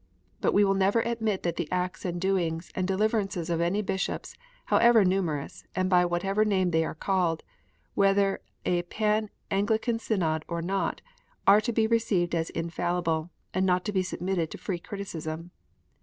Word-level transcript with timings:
But 0.39 0.55
we 0.55 0.63
never 0.63 1.01
will 1.03 1.11
admit 1.11 1.43
that 1.43 1.57
the 1.57 1.71
acts 1.71 2.05
and 2.05 2.19
doings 2.19 2.71
and 2.73 2.87
deliverances 2.87 3.51
of 3.51 3.61
any 3.61 3.83
Bishops, 3.83 4.35
however 4.65 5.05
numerous, 5.05 5.63
and 5.75 5.91
by 5.91 6.05
whatever 6.05 6.43
name 6.43 6.71
they 6.71 6.83
are 6.83 6.95
called, 6.95 7.43
whether 7.93 8.41
a 8.65 8.81
Pan 8.81 9.29
Anglican 9.51 9.99
Synod 9.99 10.43
or 10.47 10.63
not, 10.63 11.01
are 11.45 11.61
to 11.61 11.71
be 11.71 11.85
received 11.85 12.33
as 12.33 12.49
infallible, 12.49 13.29
and 13.53 13.63
not 13.63 13.85
to 13.85 13.91
be 13.91 14.01
submitted 14.01 14.49
to 14.49 14.57
free 14.57 14.79
criticism. 14.79 15.51